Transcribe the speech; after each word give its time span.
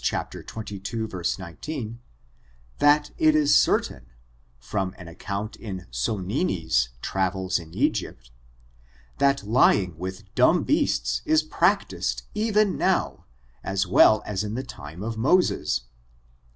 xxii, 0.03 0.81
19, 1.37 1.99
that 2.79 3.11
it 3.19 3.35
is 3.35 3.53
certain, 3.55 4.07
from 4.57 4.95
an 4.97 5.07
account 5.07 5.55
in 5.57 5.85
SonninVs 5.91 6.87
trav 7.03 7.35
els 7.35 7.59
in 7.59 7.71
Egypt, 7.75 8.31
that 9.19 9.43
lying 9.47 9.95
with 9.99 10.33
dumb 10.33 10.63
beasts 10.63 11.21
is 11.25 11.43
practiced 11.43 12.23
even 12.33 12.79
now, 12.79 13.25
as 13.63 13.85
well 13.85 14.23
as 14.25 14.43
in 14.43 14.55
the 14.55 14.63
time 14.63 15.03
of 15.03 15.19
Moses. 15.19 15.81